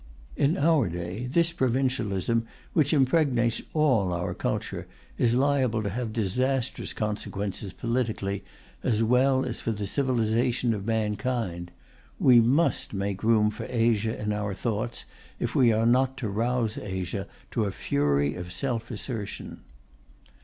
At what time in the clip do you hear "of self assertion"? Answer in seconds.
18.33-19.59